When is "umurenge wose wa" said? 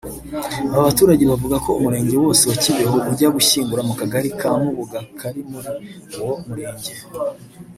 1.79-2.57